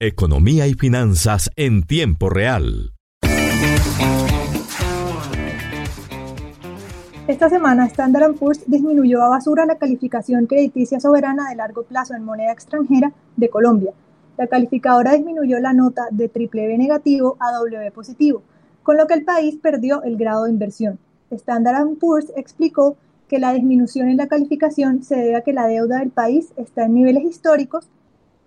[0.00, 2.92] Economía y finanzas en tiempo real.
[7.26, 12.22] Esta semana Standard Poor's disminuyó a basura la calificación crediticia soberana de largo plazo en
[12.22, 13.90] moneda extranjera de Colombia.
[14.36, 18.44] La calificadora disminuyó la nota de triple B negativo a W positivo,
[18.84, 21.00] con lo que el país perdió el grado de inversión.
[21.32, 22.96] Standard Poor's explicó
[23.26, 26.84] que la disminución en la calificación se debe a que la deuda del país está
[26.84, 27.88] en niveles históricos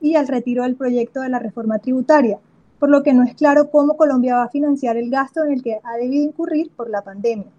[0.01, 2.39] y al retiro del proyecto de la reforma tributaria,
[2.79, 5.61] por lo que no es claro cómo Colombia va a financiar el gasto en el
[5.61, 7.51] que ha debido incurrir por la pandemia.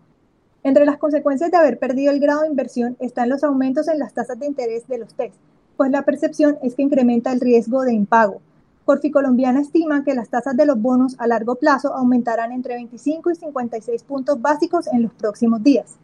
[0.64, 4.14] Entre las consecuencias de haber perdido el grado de inversión están los aumentos en las
[4.14, 5.32] tasas de interés de los TES,
[5.76, 8.40] pues la percepción es que incrementa el riesgo de impago.
[8.84, 13.30] Corfi Colombiana estima que las tasas de los bonos a largo plazo aumentarán entre 25
[13.30, 15.96] y 56 puntos básicos en los próximos días.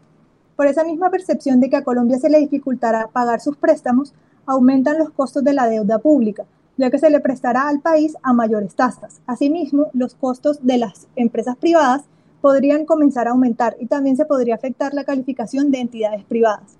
[0.54, 4.14] Por esa misma percepción de que a Colombia se le dificultará pagar sus préstamos,
[4.48, 6.44] aumentan los costos de la deuda pública,
[6.78, 9.20] ya que se le prestará al país a mayores tasas.
[9.26, 12.02] Asimismo, los costos de las empresas privadas
[12.40, 16.76] podrían comenzar a aumentar y también se podría afectar la calificación de entidades privadas.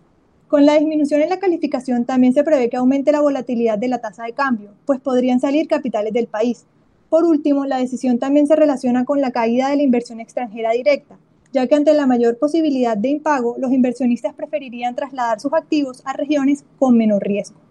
[0.48, 3.98] Con la disminución en la calificación también se prevé que aumente la volatilidad de la
[3.98, 6.64] tasa de cambio, pues podrían salir capitales del país.
[7.10, 11.16] Por último, la decisión también se relaciona con la caída de la inversión extranjera directa,
[11.52, 16.12] ya que ante la mayor posibilidad de impago, los inversionistas preferirían trasladar sus activos a
[16.12, 17.67] regiones con menor riesgo.